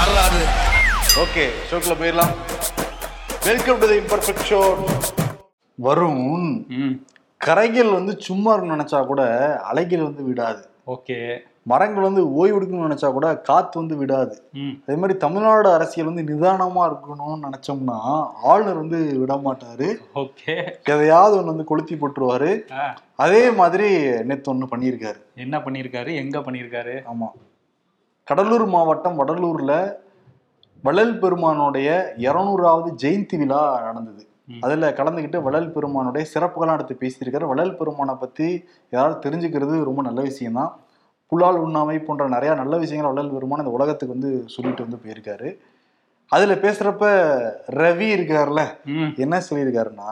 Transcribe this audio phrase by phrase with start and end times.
[0.00, 0.42] வரலாறு
[1.22, 2.30] ஓகே ஷோக்குள்ள போயிடலாம்.
[3.46, 4.60] Welcome to the imperfect show
[5.78, 6.94] வரும் ம்.
[7.36, 9.22] கரைகள் வந்து சும்மா இருக்கணும்னு நினைச்சா கூட
[9.62, 10.62] அலைகள் வந்து விடாது.
[10.86, 11.38] ஓகே.
[11.62, 14.42] மரங்கள் வந்து ஓய்வு எடுக்கணும்னு நினைச்சா கூட காத்து வந்து விடாது.
[14.86, 17.98] அதே மாதிரி தமிழ்நாடு அரசியல் வந்து நிதானமா இருக்கணும்னு நினைச்சோம்னா
[18.42, 20.72] ஆளுநர் வந்து விட மாட்டாரு ஓகே.
[20.84, 22.64] எதையாவது ஒன்று வந்து கொளுத்தி போட்டுருவாரு.
[23.16, 23.90] அதே மாதிரி
[24.22, 25.20] நேத்து ஒன்று பண்ணியிருக்காரு.
[25.34, 26.14] என்ன பண்ணியிருக்காரு?
[26.14, 26.96] எங்க பண்ணியிருக்காரு?
[27.14, 27.28] ஆமா.
[28.28, 29.72] கடலூர் மாவட்டம் வடலூர்ல
[30.84, 34.22] வள்ளல் பெருமானுடைய இருநூறாவது ஜெயந்தி விழா நடந்தது.
[34.60, 37.46] அதுல கலந்துக்கிட்டு வள்ளல் பெருமானுடைய சிறப்புகள்லாம் எடுத்து பேசியிருக்காரு.
[37.46, 40.72] வள்ளல் பெருமானை பத்தி யாராவது தெரிஞ்சுக்கிறது ரொம்ப நல்ல விஷயம்தான்.
[41.32, 45.50] புலால் உண்ணாமை போன்ற நிறைய நல்ல விஷயங்களை வள்ளல் பெருமான் இந்த உலகத்துக்கு வந்து சொல்லிட்டு வந்து போயிருக்காரு.
[46.32, 47.04] அதுல பேசுறப்ப
[47.76, 49.10] ரவி இருக்காருல்ல ம்.
[49.16, 50.10] என்ன சொல்லியிருக்காருன்னா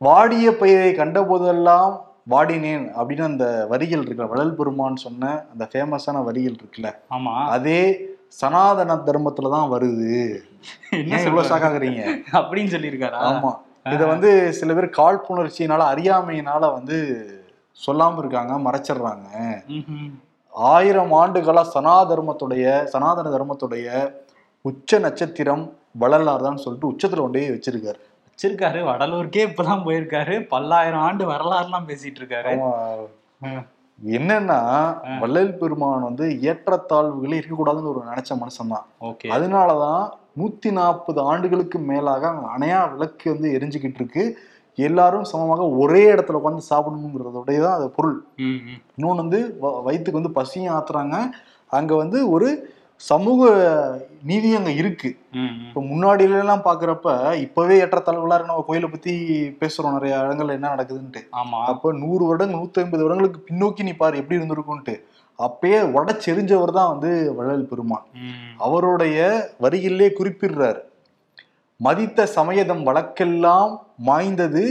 [0.00, 1.90] வாடிய பயிரை கண்ட போதெல்லாம்
[2.26, 7.34] வாடினேன் அப்படின்னு அந்த வரிகள் இருக்குல்ல வள்ளல் பெருமான் சொன்ன அந்த ஃபேமஸான வரிகள் இருக்குல்ல ஆமா.
[7.54, 7.80] அதே
[8.32, 10.14] சனாதன தர்மத்துல தான் வருது.
[10.92, 11.50] என்ன இவ்வளவு சொல்றாரு?
[11.50, 12.02] ஷாக் ஆகுறீங்க
[12.38, 13.20] அப்படின்னு சொல்லியிருக்காரா?
[13.30, 13.52] ஆமா.
[13.94, 16.96] இத வந்து சில பேர் காழ்ப்புணர்ச்சியினால அறியாமையினால வந்து
[17.78, 19.28] சொல்லாம இருக்காங்க மறைச்சிடுறாங்க.
[20.52, 23.86] ஆயிரம் ஆண்டுகளா சனா தர்மத்துடைய சனாதன தர்மத்துடைய
[24.64, 25.64] உச்ச நட்சத்திரம்
[25.98, 28.00] வள்ளலார் தான் சொல்லிட்டு உச்சத்துல கொண்டே வச்சிருக்காரு.
[28.34, 28.80] வச்சிருக்காரு.
[28.82, 30.48] வடலூருக்கே இப்பதான் போயிருக்காரு.
[30.48, 32.60] பல்லாயிரம் ஆண்டு வரலாறுலாம் பேசிட்டு இருக்காரு.
[34.06, 39.26] என்னன்னா வள்ளல் பெருமான் வந்து ஏற்றத்தாழ்வுகளே இருக்கக்கூடாதுன்னு ஒரு நினைச்ச மனுஷன் தான் ஓகே.
[39.26, 44.38] அதனாலதான் நூத்தி நாற்பது ஆண்டுகளுக்கு மேலாக அணையா விளக்கு வந்து எரிஞ்சுக்கிட்டு இருக்கு
[44.74, 48.24] எல்லாரும் சமமாக ஒரே இடத்துல உட்காந்து சாப்பிடணுங்கிறதோடய தான் அது பொருள்.
[48.36, 51.30] இன்னொன்று வந்து வ- வயித்துக்கு வந்து பசியும் ஆத்துறாங்க.
[51.68, 53.48] அங்க வந்து ஒரு சமூக
[54.28, 55.08] நீதி அங்க இருக்கு.
[55.66, 57.08] இப்போ முன்னாடியில எல்லாம் பாக்குறப்ப
[57.44, 58.52] இப்பவே ஏற்றத்தாழ்வுகளா இருக்கு.
[58.52, 59.12] நம்ம கோயிலை பத்தி
[59.62, 59.96] பேசுறோம்.
[59.96, 61.22] நிறைய இடங்கள்ல என்ன நடக்குதுன்ட்டு.
[61.40, 61.58] ஆமா.
[61.72, 64.96] அப்ப நூறு வருடங்கள் நூத்தி ஐம்பது வருடங்களுக்கு பின்னோக்கி நீ பாரு எப்படி இருந்திருக்கும்ட்டு
[65.38, 68.04] அப்பயே உடச்செறிஞ்சவர் தான் வந்து வள்ளல் பெருமான்
[68.66, 69.18] அவருடைய
[69.64, 70.80] வரிகளிலே குறிப்பிடுறார்.
[71.80, 73.72] மதித்த சமயதம் வழக்கெல்லாம்
[74.08, 74.62] மாய்ந்தது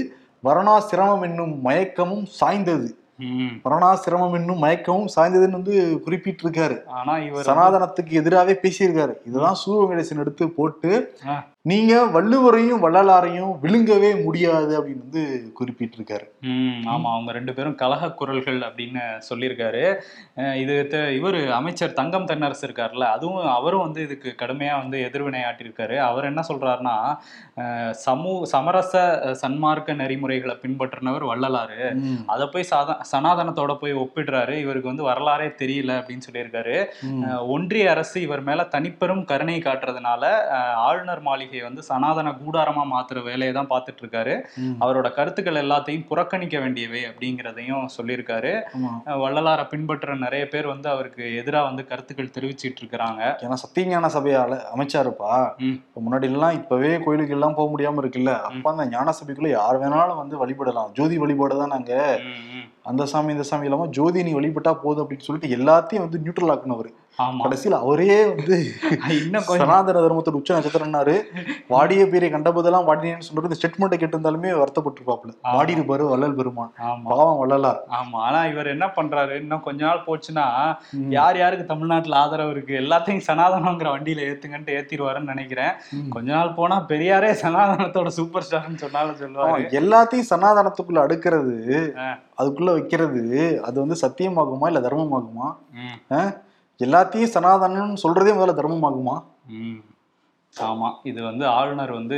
[0.43, 2.87] வரணாசிரமம் என்னும் மயக்கமும் சாய்ந்தது.
[3.23, 3.59] ம்.
[3.63, 6.85] வரணாசிரமம் என்னும் மயக்கமும் சாய்ந்ததுன்னு வந்து குறிப்பிட்டிருக்காரு.
[6.85, 9.13] ஆனா இவர் சனாதனத்துக்கு எதிராகவே பேசியிருக்காரு.
[9.25, 11.13] இதுதான் சூ வெங்கடேசன் எடுத்து போட்டு.
[11.65, 15.21] நீங்க வள்ளுவரையும் வள்ளலாரையும் விழுங்கவே முடியாது அப்படின்னு வந்து
[15.59, 16.25] குறிப்பிட்டிருக்காரு.
[16.41, 19.83] ம் ஆமா அவங்க ரெண்டு பேரும் கலக குரல்கள் அப்படின்னு சொல்லியிருக்காரு.
[20.55, 20.73] இது
[21.15, 26.43] இவர் அமைச்சர் தங்கம் தென்னரசு இருக்கார்ல அதுவும் அவரும் வந்து இதுக்கு கடுமையா வந்து எதிர்வினை ஆட்டியிருக்காரு அவர் என்ன
[26.47, 26.97] சொல்றாருன்னா
[27.91, 29.05] சமூ சமரச
[29.41, 31.79] சன்மார்க்க நெறிமுறைகளை பின்பற்றினவர் வள்ளலாரு.
[31.93, 32.19] ம்.
[32.27, 34.57] அதை போய் சாத சனாதனத்தோட போய் ஒப்பிடுறாரு.
[34.65, 36.77] இவருக்கு வந்து வரலாறே தெரியல அப்படின்னு சொல்லியிருக்காரு.
[37.47, 40.21] ஒன்றிய அரசு இவர் மேல தனிப்பெரும் கருணை காட்டுறதுனால
[40.89, 44.35] ஆளுநர் மாளிகை வந்து சனாதன கூடாரமா மாத்துற வேலையை தான் பார்த்துட்டு இருக்காரு.
[44.83, 48.53] அவரோட கருத்துக்கள் எல்லாத்தையும் புறக்கணிக்க வேண்டியவை அப்படிங்கிறதையும் சொல்லியிருக்காரு.
[49.23, 55.31] வள்ளலாரை பின்பற்ற நிறைய பேர் வந்து அவருக்கு எதிராக வந்து கருத்துக்கள் தெரிவிச்சிட்டு இருக்கிறாங்க ஏன்னா சத்தியஞான சபையால அமைச்சாருப்பா.
[56.07, 58.33] முன்னாடி எல்லாம் இப்பவே கோயிலுக்கு எல்லாம் போக முடியாம இருக்குல்ல.
[58.49, 60.91] அப்ப அந்த ஞான சபைக்குள்ள யார் வேணாலும் வந்து வழிபடலாம்.
[60.99, 61.93] ஜோதி வழிபாடு தான் நாங்க.
[62.91, 66.89] அந்த சாமி இந்த சாமி இல்லாம ஜோதி நீ வழிபட்டா போதும் அப்படின்னு சொல்லிட்டு எல்லாத்தையும் வந்து நியூட்ரல் ஆக்குனவர்.
[67.43, 68.55] கடைசியில் அவரே வந்து
[69.59, 71.15] சனாதன தர்மத்தோட உச்ச நட்சத்திரம்னாரு.
[71.67, 75.31] வாடிய பேரை கண்டபோதெல்லாம் வாடினேன்னு சொல்றது இந்த ஸ்டேட்மெண்ட்டை கேட்டிருந்தாலுமே வருத்தப்பட்டிருப்பாப்புல.
[75.55, 76.71] வாடி இருப்பாரு வள்ளல் பெருமான்.
[77.09, 78.17] பாவம் வள்ளலார் ஆமா.
[78.27, 79.35] ஆனா இவர் என்ன பண்றாரு?
[79.41, 80.45] இன்னும் கொஞ்ச நாள் போச்சுன்னா.
[81.09, 82.75] யார் யாருக்கு தமிழ்நாட்டுல ஆதரவு இருக்கு?
[82.83, 85.73] எல்லாத்தையும் சனாதனங்கிற வண்டியில ஏத்துங்கன்ட்டு ஏத்திடுவாருன்னு நினைக்கிறேன்.
[86.09, 89.67] கொஞ்ச நாள் போனா பெரியாரே சனாதனத்தோட சூப்பர் ஸ்டார்னு சொன்னாலும் சொல்லுவாரு.
[89.81, 91.57] எல்லாத்தையும் சனாதனத்துக்குள்ள அடுக்கிறது.
[92.41, 93.21] அதுக்குள்ள வைக்கிறது
[93.63, 95.49] அது வந்து சத்தியமாகுமா இல்ல தர்மமாகுமா?
[96.85, 99.15] எல்லாத்தையும் சனாதனம்னு சொல்றதே முதல்ல தர்மமாகுமா?
[100.55, 102.17] ஆமா இது வந்து ஆளுநர் வந்து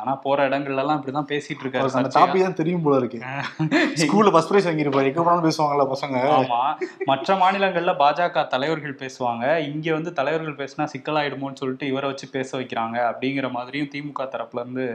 [0.00, 2.10] ஆனா போற இடங்கள்ல எல்லாம் இப்படிதான் பேசிட்டு இருக்காரு அந்த.
[2.16, 3.18] டாபிக் தான் தெரியும் போல இருக்கு.
[4.02, 5.08] ஸ்கூல்ல ஃபர்ஸ்ட் பிரைஸ் வாங்கியிருப்பாரு.
[5.10, 6.18] எங்க போனாலும் பேசுவாங்கல்ல பசங்க.
[6.36, 6.60] ஆமா
[7.10, 9.44] மற்ற மாநிலங்கள்ல பாஜக தலைவர்கள் பேசுவாங்க.
[9.70, 14.86] இங்க வந்து தலைவர்கள் பேசினா சிக்கலாயிடுமோன்னு சொல்லிட்டு இவரை வச்சு பேச வைக்கிறாங்க அப்படிங்கிற மாதிரியும் திமுக தரப்புல இருந்து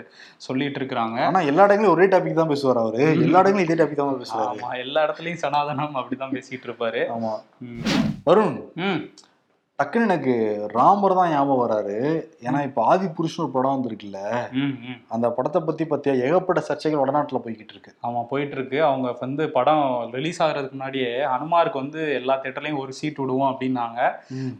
[0.47, 3.01] சொல்லிட்டு இருக்கிறாங்க ஆனா எல்லா இடங்களையும் ஒரே டாபிக் தான் பேசுவார் அவரு.
[3.21, 4.49] எல்லா இடங்களையும் இதே டாபிக் தான் பேசுவாரு.
[4.53, 7.33] ஆமா எல்லா இடத்துலயும் சனாதனம் அப்படிதான் பேசிட்டு இருப்பாரு ஆமா.
[7.67, 7.83] ம்.
[8.27, 9.01] வருண் ம்.
[9.79, 10.33] டக்குன்னு எனக்கு
[10.77, 11.97] ராமர் தான் ஞாபகம் வராரு.
[12.47, 14.19] ஏன்னா இப்ப ஆதி புருஷன் ஒரு படம் வந்திருக்குல்ல?
[15.15, 16.13] அந்த படத்தை பத்தி பத்தியா?
[16.25, 17.91] ஏகப்பட்ட சர்ச்சைகள் வடநாட்டுல போய்கிட்டு இருக்கு.
[18.07, 23.21] ஆமா போயிட்டு இருக்கு அவங்க வந்து படம் ரிலீஸ் ஆகுறதுக்கு முன்னாடியே அனுமாருக்கு வந்து எல்லா தேட்டர்லயும் ஒரு சீட்
[23.21, 24.09] விடுவோம் அப்படின்னாங்க.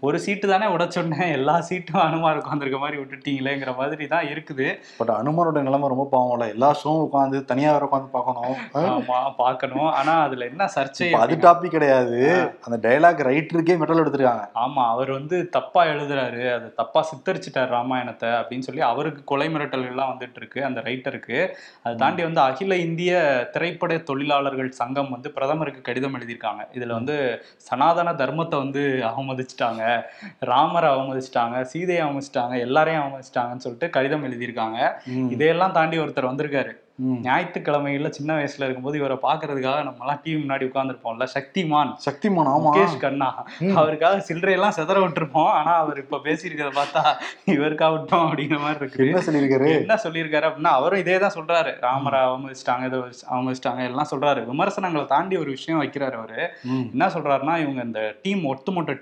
[0.07, 1.33] ஒரு சீட்டு தானே விட சொன்னேன்.
[1.39, 4.69] எல்லா சீட்டும் அனுமார் உட்காந்துருக்க மாதிரி விட்டுட்டீங்களேங்கிற மாதிரி தான் இருக்குது.
[5.01, 8.57] பட் அனுமனோட நிலைமை ரொம்ப பாவம்ல எல்லா ஷோவும் உட்காந்து தனியா வேற உட்காந்து பார்க்கணும்.
[8.85, 9.91] ஆமா பார்க்கணும்.
[9.99, 12.23] ஆனா அதுல என்ன சர்ச்சை அது டாபிக் கிடையாது.
[12.65, 14.47] அந்த டயலாக் ரைட்டருக்கே மெட்டல் எடுத்திருக்காங்க.
[14.65, 20.11] ஆமா அவர் அவர் வந்து தப்பா எழுதுறாரு அது தப்பா சித்தரிச்சிட்டார் ராமாயணத்தை அப்படின்னு சொல்லி அவருக்கு கொலை மிரட்டல்கள்லாம்
[20.11, 21.37] வந்துட்டு இருக்கு அந்த ரைட்டருக்கு
[21.83, 23.13] அதை தாண்டி வந்து அகில இந்திய
[23.53, 26.61] திரைப்பட தொழிலாளர்கள் சங்கம் வந்து பிரதமருக்கு கடிதம் எழுதியிருக்காங்க.
[26.77, 27.15] இதுல வந்து
[27.69, 29.83] சனாதன தர்மத்தை வந்து அவமதிச்சிட்டாங்க
[30.51, 34.77] ராமரை அவமதிச்சிட்டாங்க சீதையை அவமதிச்சிட்டாங்க எல்லாரையும் அவமதிச்சிட்டாங்கன்னு சொல்லிட்டு கடிதம் எழுதியிருக்காங்க.
[35.35, 36.73] இதையெல்லாம் தாண்டி ஒருத்தர் வந்திருக்காரு.
[36.99, 37.19] ம்.
[37.21, 41.91] ஞாயிற்றுக்கிழமைகள்ல சின்ன வயசுல இருக்கும்போது இவரை பாக்குறதுக்காக நம்ம எல்லாம் டிவி முன்னாடி உட்கார்ந்துருப்போம்ல சக்திமான்.
[42.05, 42.63] சக்திமான் ஆமா.
[42.65, 43.29] முகேஷ் கண்ணா.
[43.75, 45.51] அவருக்காக சில்லறையெல்லாம் செதற விட்டுருப்போம்.
[45.51, 47.03] ஆனா அவர் இப்ப பேசியிருக்கிறத பார்த்தா
[47.47, 49.07] இவருக்கா விட்டோம் அப்படிங்கிற மாதிரி இருக்கு.
[49.07, 49.69] என்ன சொல்லியிருக்காரு?
[49.79, 51.79] என்ன சொல்லியிருக்காரு அப்படின்னா அவரும் இதே தான் சொல்றாரு.
[51.79, 52.99] ராமரை அவமதிச்சிட்டாங்க இதை
[53.29, 54.45] அவமதிச்சிட்டாங்க எல்லாம் சொல்றாரு.
[54.45, 56.41] விமர்சனங்களை தாண்டி ஒரு விஷயம் வைக்கிறாரு அவரு.
[56.93, 58.97] என்ன சொல்றாருன்னா இவங்க இந்த டீம் ஒட்டுமொத்த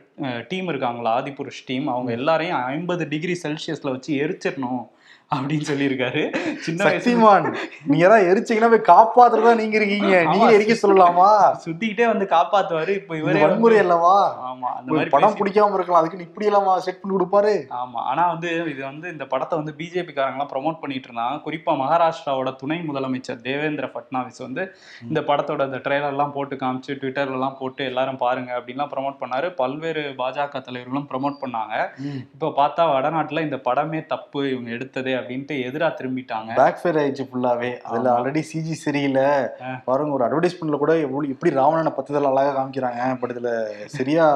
[0.47, 4.83] டீம் இருக்காங்களா ஆதிபுருஷ் டீம் அவங்க எல்லாரையும் ஐம்பது டிகிரி செல்சியஸ்ல வச்சு எரிச்சிடணும்
[5.31, 6.21] அப்படின்னு சொல்லியிருக்காரு.
[6.65, 7.47] சின்ன சக்திமான்
[7.88, 10.13] நீங்க ஏதாவது எரிச்சீங்கன்னா போய் காப்பாத்துறதா நீங்க இருக்கீங்க.
[10.31, 10.45] நீங்க.
[10.57, 11.29] எரிக்க சொல்லலாமா?
[11.63, 12.94] சுத்திக்கிட்டே வந்து காப்பாத்துவாரு.
[13.00, 14.13] இப்ப இவரே வன்முறை அல்லவா?
[14.50, 16.01] ஆமா அந்த மாதிரி படம் பிடிக்காம இருக்கலாம்.
[16.01, 17.53] அதுக்கு இப்படி எல்லாமா செட் பண்ணி கொடுப்பாரு.
[17.81, 18.00] ஆமா.
[18.12, 21.41] ஆனா வந்து இது வந்து இந்த படத்தை வந்து பிஜேபி காரங்களாம் ப்ரொமோட் பண்ணிட்டு இருந்தாங்க.
[21.47, 24.65] குறிப்பா மகாராஷ்டிராவோட துணை முதலமைச்சர் தேவேந்திர ஃபட்னாவிஸ் வந்து
[25.09, 29.50] இந்த படத்தோட இந்த ட்ரெய்லர் எல்லாம் போட்டு காமிச்சு ட்விட்டர்ல எல்லாம் போட்டு எல்லாரும் பாருங்க அப்படின்லாம் ப்ரொமோட் பண்ணாரு.
[29.62, 31.75] பல்வேறு பாஜக தலைவர்களும் ப்ரொமோட் பண்ணாங்க.
[32.35, 34.41] இப்போ பார்த்தா வடநாட்டுல இந்த படமே தப்பு.
[34.53, 36.51] இவங்க எடுத்ததே அப்படின்ட்டு எதிரா திரும்பிட்டாங்க.
[36.61, 38.13] பேக் ஃபேர் ஆயிடுச்சு ஃபுல்லாவே அதுல.
[38.15, 39.27] ஆல்ரெடி சிஜி சரியில்லை.
[39.89, 43.03] பாருங்க ஒரு அட்வர்டைஸ்மெண்ட்ல கூட எவ்வளவு எப்படி ராவணனை பத்துதல் அழகா காமிக்கிறாங்க.
[43.21, 43.51] பட் இதுல
[43.97, 44.27] சரியா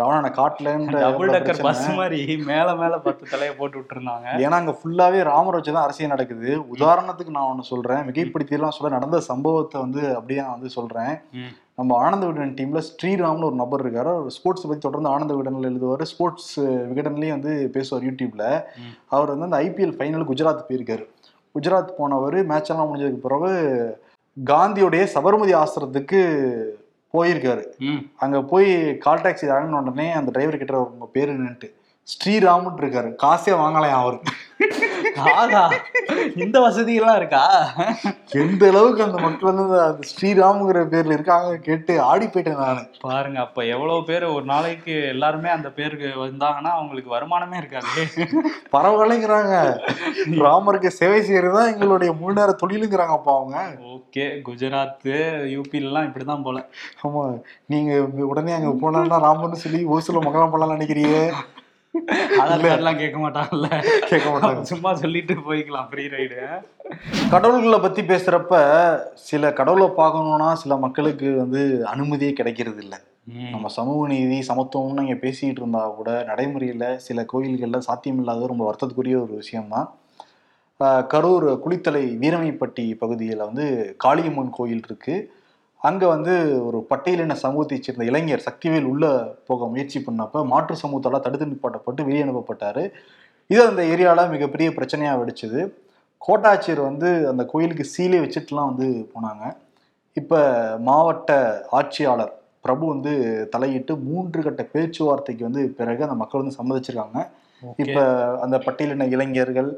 [0.00, 1.84] ராவணனை காட்டலன்ற டபுள் டக்கர் பஸ்.
[1.98, 2.18] மாதிரி
[2.48, 4.26] மேல மேல பத்து தலையை போட்டு விட்டுருந்தாங்க.
[4.44, 6.50] ஏன்னா அங்க ஃபுல்லாவே ராமர் வச்சுதான் அரசியல் நடக்குது.
[6.74, 8.02] உதாரணத்துக்கு நான் ஒண்ணு சொல்றேன்.
[8.08, 11.14] மிகைப்படுத்தி எல்லாம் சொல்ல நடந்த சம்பவத்தை வந்து அப்படியே நான் வந்து சொல்றேன்.
[11.78, 14.10] நம்ம ஆனந்த விகடன் டீம்ல ஸ்ரீராம்னு ஒரு நபர் இருக்காரு.
[14.12, 18.44] அவர் ஸ்போர்ட்ஸ் பத்தி தொடர்ந்து ஆனந்த விகடன்ல எழுதுவார் ஸ்போர்ட்ஸ் விகடன்லயும் வந்து பேசுவார் யூடியூப்ல.
[18.76, 18.94] ம்.
[19.06, 21.04] அவர் வந்து அந்த ஐபிஎல் ஃபைனல் குஜராத் போயிருக்காரு.
[21.54, 23.50] குஜராத் போனவர் மேட்ச் எல்லாம் முடிஞ்சதுக்கு பிறகு
[24.36, 26.20] காந்தியோடைய சபர்மதி ஆசிரத்துக்கு
[27.12, 27.64] போயிருக்காரு.
[28.16, 31.68] அங்க போய் கால் டாக்ஸி இறங்கின உடனே அந்த டிரைவர் கிட்ட உங்க பேரு என்னன்ட்டு
[32.06, 34.20] ஸ்ரீராம்னு இருக்காரு காசே வாங்கலையாம் அவரு?
[35.16, 35.70] ஆகா
[36.36, 37.72] இந்த வசதி எல்லாம் இருக்கா?
[38.30, 42.80] எந்த அளவுக்கு அந்த மக்கள் வந்து அந்த- ஸ்ரீராம்ங்கிற பேர்ல இருக்காங்க கேட்டு ஆடி போயிட்டேன் நானு.
[43.00, 47.86] பாருங்க அப்ப எவ்வளவு பேர் ஒரு நாளைக்கு எல்லாருமே அந்த பேருக்கு வந்தாங்கன்னா அவங்களுக்கு வருமானமே இருக்காது.
[48.72, 49.78] பரவாயில்லைங்கிறாங்க.
[50.26, 53.76] ராமருக்கு சேவை செய்யறதுதான் எங்களுடைய முழு நேர தொழிலுங்கிறாங்கப்பா அவங்க.
[53.80, 55.16] ஓகே குஜராத்
[55.48, 56.68] யூபில எல்லாம் இப்படிதான் போல.
[57.02, 61.32] ஆமா நீங்க உடனே அங்க போனா ராமர்னு சொல்லி ஓசுல மகளாம் பண்ணலாம் நினைக்கிறீங்க.
[62.38, 63.68] கார்டுலாம் கேட்க மாட்டாங்கல்ல.
[64.06, 64.62] கேட்க மாட்டாங்க.
[64.62, 66.38] சும்மா சொல்லிட்டு போய்க்கலாம் ஃப்ரீ ரைடு
[67.30, 68.54] கடவுள்களை பத்தி பேசுறப்ப
[69.14, 73.00] சில கடவுளை பார்க்கணும்னா சில மக்களுக்கு வந்து அனுமதியே கிடைக்கிறது இல்ல.
[73.50, 79.34] நம்ம சமூக நீதி சமத்துவம்னு இங்க பேசிட்டு இருந்தா கூட நடைமுறையில சில கோயில்கள்ல சாத்தியமில்லாத ரொம்ப வருத்தத்துக்குரிய ஒரு
[79.34, 79.94] விஷயம்தான்.
[80.80, 85.16] ஆஹ் கரூர் குளித்தலை வீரமைப்பட்டி பகுதியில் வந்து காளியம்மன் கோயில் இருக்கு.
[85.82, 86.34] அங்க வந்து
[86.68, 89.04] ஒரு பட்டியலின சமூகத்தைச் சேர்ந்த இளைஞர் சக்திவேல் உள்ள
[89.46, 92.84] போக முயற்சி பண்ணப்ப மாற்று சமூகத்தால தடுத்து நிப்பாட்டப்பட்டு வெளியே அனுப்பப்பட்டாரு.
[93.50, 95.60] இது அந்த ஏரியால மிகப்பெரிய பிரச்சனையா வெடிச்சது.
[96.22, 99.44] கோட்டாட்சியர் வந்து அந்த கோயிலுக்கு சீலே வச்சுட்டுலாம் வந்து போனாங்க.
[100.16, 100.34] இப்ப
[100.88, 101.30] மாவட்ட
[101.70, 102.32] ஆட்சியாளர்
[102.64, 103.12] பிரபு வந்து
[103.54, 107.18] தலையிட்டு மூன்று கட்ட பேச்சுவார்த்தைக்கு வந்து பிறகு அந்த மக்கள் வந்து சம்மதிச்சிருக்காங்க.
[107.78, 107.98] இப்ப
[108.44, 109.70] அந்த பட்டியலின இளைஞர்கள்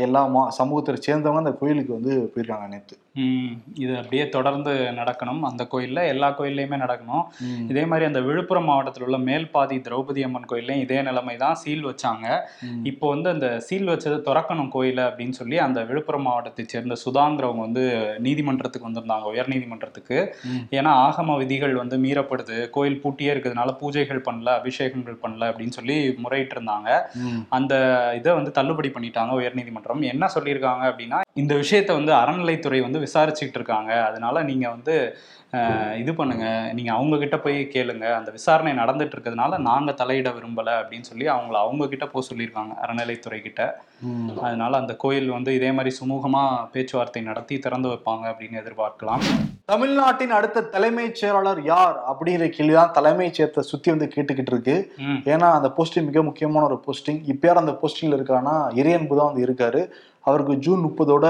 [0.00, 3.03] எல்லா மா சமூகத்தை சேர்ந்தவங்க அந்த கோயிலுக்கு வந்து போயிருக்காங்க ம்
[3.82, 5.42] இது அப்படியே தொடர்ந்து நடக்கணும்.
[5.48, 7.24] அந்த கோயில்ல எல்லா கோயில்லையுமே நடக்கணும்.
[7.72, 12.26] இதே மாதிரி அந்த விழுப்புரம் மாவட்டத்தில் உள்ள மேல்பாதி திரௌபதி அம்மன் கோயில்லையும் இதே நிலைமை தான் சீல் வச்சாங்க.
[12.90, 17.84] இப்போ வந்து அந்த சீல் வச்சது திறக்கணும் கோயிலை அப்படின்னு சொல்லி அந்த விழுப்புரம் மாவட்டத்தை சேர்ந்த சுதாங்கிறவங்க வந்து
[18.26, 20.18] நீதிமன்றத்துக்கு வந்திருந்தாங்க உயர் நீதிமன்றத்துக்கு.
[20.78, 26.56] ஏன்னா ஆகம விதிகள் வந்து மீறப்படுது கோயில் பூட்டியே இருக்கிறதுனால பூஜைகள் பண்ணல அபிஷேகங்கள் பண்ணல அப்படின்னு சொல்லி முறையிட்டு
[26.58, 26.90] இருந்தாங்க.
[27.58, 27.74] அந்த
[28.20, 33.92] இதை வந்து தள்ளுபடி பண்ணிட்டாங்க உயர்நீதிமன்றம் என்ன சொல்லியிருக்காங்க அப்படின்னா இந்த விஷயத்தை வந்து அறநிலைத்துறை வந்து விசாரிச்சுக்கிட்டு இருக்காங்க.
[34.08, 34.96] அதனால நீங்க வந்து
[36.02, 36.46] இது பண்ணுங்க.
[36.76, 38.06] நீங்க அவங்க கிட்ட போய் கேளுங்க.
[38.18, 43.38] அந்த விசாரணை நடந்துட்டு இருக்கிறதுனால நாங்க தலையிட விரும்பல அப்படின்னு சொல்லி அவங்கள அவங்க கிட்ட போக சொல்லியிருக்காங்க அறநிலைத்துறை
[43.42, 43.62] கிட்ட.
[44.46, 46.42] அதனால அந்த கோயில் வந்து இதே மாதிரி சுமூகமா
[46.72, 49.22] பேச்சுவார்த்தை நடத்தி திறந்து வைப்பாங்க அப்படின்னு எதிர்பார்க்கலாம்.
[49.72, 54.76] தமிழ்நாட்டின் அடுத்த தலைமைச் செயலாளர் யார் அப்படிங்கிற கேள்விதான் தலைமைச் செயலத்தை சுத்தி வந்து கேட்டுக்கிட்டு இருக்கு.
[55.34, 57.20] ஏன்னா அந்த போஸ்டிங் மிக முக்கியமான ஒரு போஸ்டிங்.
[57.34, 59.82] இப்போ யார் அந்த போஸ்டிங்ல இருக்கான்னா இறையன்பு தான் வந்து இருக்காரு.
[60.28, 61.26] அவருக்கு ஜூன் முப்பதோட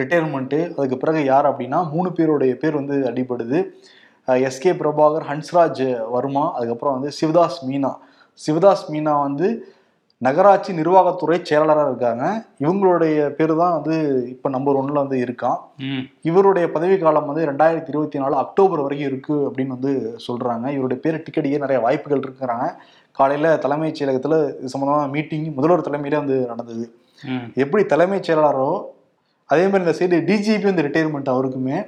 [0.00, 3.58] ரிட்டையர்மெண்ட்டு அதுக்கு பிறகு யார் அப்படின்னா மூணு பேருடைய பேர் வந்து அடிபடுது.
[4.48, 7.92] எஸ்கே பிரபாகர் ஹன்ஸ்ராஜ் வர்மா அதுக்கப்புறம் வந்து சிவதாஸ் மீனா
[8.40, 9.48] சிவதாஸ் மீனா வந்து
[10.22, 12.24] நகராட்சி நிர்வாகத்துறை செயலாளராக இருக்காங்க.
[12.64, 13.96] இவங்களுடைய பேர் தான் வந்து
[14.32, 15.58] இப்போ நம்பர் ஒன்ல வந்து இருக்கான்
[16.28, 19.92] இவருடைய பதவி காலம் வந்து ரெண்டாயிரத்தி இருபத்தி நாலு அக்டோபர் வரைக்கும் இருக்கு அப்படின்னு வந்து
[20.26, 20.66] சொல்றாங்க.
[20.76, 22.68] இவருடைய பேர் டிக்கெட் நிறைய வாய்ப்புகள் இருக்கிறாங்க
[23.18, 26.86] காலையில தலைமைச் செயலகத்துல இது சம்பந்தமா மீட்டிங் முதல்வர் தலைமையில வந்து நடந்தது.
[27.64, 28.70] எப்படி தலைமைச் செயலாளரோ
[29.50, 31.78] அதே மாதிரி இந்த சைடு டிஜிபி வந்து ரிட்டையர்மெண்ட் அவருக்குமே.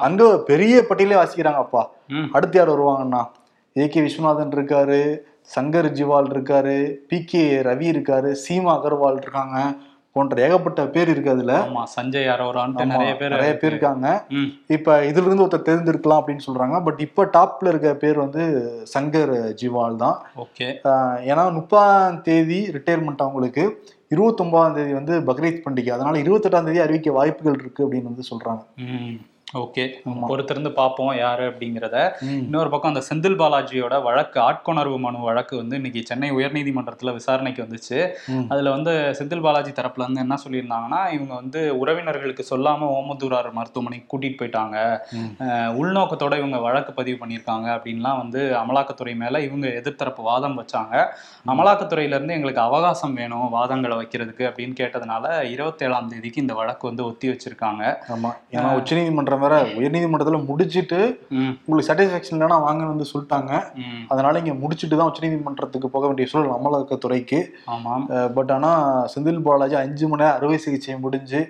[0.00, 1.82] அங்க பெரிய பட்டியலே வாசிக்கிறாங்க அப்பா
[2.14, 2.28] ம்.
[2.32, 3.22] அடுத்து யார் வருவாங்கன்னா?
[3.76, 4.98] ஏ கே விஸ்வநாதன் இருக்காரு
[5.54, 6.76] சங்கர் ஜிவால் இருக்காரு
[7.08, 9.56] பி கே ரவி இருக்காரு சீமா அகர்வால் இருக்காங்க
[10.16, 11.52] போன்ற ஏகப்பட்ட பேர் இருக்கு அதுல.
[11.94, 14.06] சஞ்சய் அரோரான்ட்டு ஆமா, நிறைய பேர் நிறைய பேர் இருக்காங்க.
[14.68, 16.84] இப்ப இதுல இருந்து ஒருத்தர் தேர்ந்தெடுக்கலாம் அப்படின்னு சொல்றாங்க.
[16.84, 18.42] பட் இப்ப டாப்ல இருக்க பேர் வந்து
[18.94, 20.18] சங்கர் ஜிவால் தான்.
[20.36, 20.68] ஓகே.
[21.30, 23.64] ஏன்னா முப்பதாம் தேதி ரிட்டையர்மெண்ட் அவங்களுக்கு.
[24.14, 25.90] இருபத்தொன்பதாம் தேதி வந்து பக்ரீத் பண்டிகை.
[25.90, 28.62] அதனால இருபத்தெட்டாம் தேதி அறிவிக்க வாய்ப்புகள் இருக்கு அப்படின்னு வந்து சொல்றாங்க.
[29.54, 29.84] ஓகே.
[30.28, 31.96] பொறுத்திருந்து பார்ப்போம் யாரு அப்படிங்கிறத.
[32.44, 37.98] இன்னொரு பக்கம் அந்த செந்தில் பாலாஜியோட வழக்கு ஆட்கொணர்வு மனு வழக்கு வந்து இன்னைக்கு சென்னை உயர்நீதிமன்றத்துல விசாரணைக்கு வந்துச்சு.
[38.48, 44.40] அதுல வந்து செந்தில் பாலாஜி தரப்புல இருந்து என்ன சொல்லியிருந்தாங்கன்னா இவங்க வந்து உறவினர்களுக்கு சொல்லாம ஓமந்தூரார் மருத்துவமனைக்கு கூட்டிட்டு
[44.40, 44.76] போயிட்டாங்க.
[45.80, 50.94] உள்நோக்கத்தோட இவங்க வழக்கு பதிவு பண்ணியிருக்காங்க அப்படின்லாம் வந்து அமலாக்கத்துறை மேல இவங்க எதிர்த்தரப்பு வாதம் வச்சாங்க.
[51.54, 57.28] அமலாக்கத்துறையில இருந்து எங்களுக்கு அவகாசம் வேணும் வாதங்களை வைக்கிறதுக்கு அப்படின்னு கேட்டதுனால இருபத்தேழாம் தேதிக்கு இந்த வழக்கு வந்து ஒத்தி
[57.28, 57.82] வச்சிருக்காங்க.
[58.14, 58.32] ஆமா.
[58.52, 61.00] ஏன்னா உச்சநீதிமன்றம் வேற உயர்நீதிமன்றத்துல முடிச்சிட்டு
[61.40, 63.52] உங்களுக்கு சாட்டிஸ்பாக்சன் இல்லைன்னா வாங்கன்னு வந்து சொல்லிட்டாங்க.
[64.12, 67.40] அதனால இங்க முடிச்சிட்டு தான் உச்சநீதிமன்றத்துக்கு போக வேண்டிய சூழல் அமலாக்கத்துறைக்கு
[68.38, 68.72] பட் ஆனா
[69.14, 71.42] செந்தில் பாலாஜி அஞ்சு மணி நேரம் அறுவை சிகிச்சை முடிஞ்சு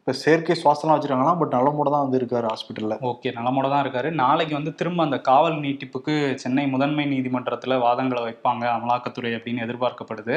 [0.00, 4.08] இப்ப செயற்கை சுவாசம்லாம் வச்சிருக்காங்கன்னா பட் நலமோட தான் வந்து இருக்காரு ஹாஸ்பிட்டல்ல ஓகே நலமோட தான் இருக்காரு.
[4.20, 10.36] நாளைக்கு வந்து திரும்ப அந்த காவல் நீட்டிப்புக்கு சென்னை முதன்மை நீதிமன்றத்துல வாதங்களை வைப்பாங்க அமலாக்கத்துறை அப்படின்னு எதிர்பார்க்கப்படுது.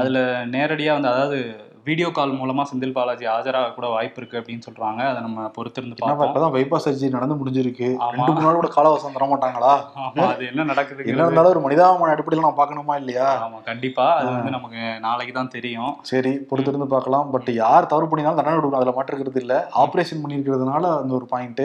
[0.00, 0.18] அதுல
[0.54, 1.38] நேரடியா வந்து அதாவது
[1.86, 5.00] வீடியோ கால் மூலமா செந்தில் பாலாஜி ஆஜராக கூட வாய்ப்பு இருக்கு அப்படின்னு சொல்றாங்க.
[5.10, 6.28] அதை நம்ம பொறுத்திருந்து பார்ப்போம்.
[6.28, 7.88] இப்பதான் பைபாஸ் சர்ஜரி நடந்து முடிஞ்சிருக்கு.
[8.14, 9.72] ரெண்டு மூணு நாள் கூட காலவாசம் தர மாட்டாங்களா?
[10.04, 13.28] ஆமா அது என்ன என்ன நடக்குதுங்கிறது இருந்தாலும் ஒரு மனிதாபமான அடிப்படையில் நான் பார்க்கணுமா இல்லையா?
[13.44, 14.06] ஆமா கண்டிப்பா.
[14.18, 15.92] அது வந்து நமக்கு நாளைக்கு தான் தெரியும்.
[16.12, 17.30] சரி பொறுத்திருந்து பார்க்கலாம்.
[17.36, 18.80] பட் யார் தவறு பண்ணினாலும் தண்டனை கொடுக்கணும்.
[18.82, 19.54] அதுல மாற்றுக்கிறது இல்ல.
[19.84, 21.64] ஆபரேஷன் பண்ணியிருக்கிறதுனால அந்த ஒரு பாயிண்ட்.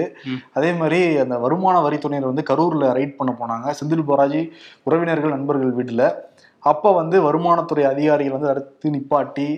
[0.60, 3.70] அதே மாதிரி அந்த வருமான வரித்துறையினர் வந்து கரூர்ல ரைட் பண்ண போனாங்க.
[3.82, 4.44] செந்தில் பாலாஜி
[4.90, 6.06] உறவினர்கள் நண்பர்கள் வீட்டுல.
[6.72, 9.52] அப்ப வந்து வருமானத்துறை அதிகாரிகள் வந்து அடுத்து நிப்பாட்டி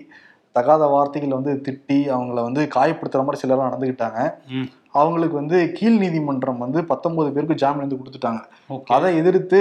[0.58, 4.20] தகாத வார்த்தைகள் வந்து திட்டி அவங்கள வந்து காயப்படுத்துற மாதிரி சிலர்லாம் நடந்துக்கிட்டாங்க.
[5.00, 8.42] அவங்களுக்கு வந்து கீழ் நீதிமன்றம் வந்து பத்தொன்பது பேருக்கு ஜாமீன் வந்து கொடுத்துட்டாங்க.
[8.96, 9.60] அதை எதிர்த்து